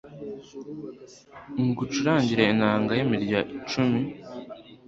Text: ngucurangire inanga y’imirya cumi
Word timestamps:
ngucurangire 1.65 2.43
inanga 2.53 2.91
y’imirya 2.97 3.39
cumi 3.69 4.01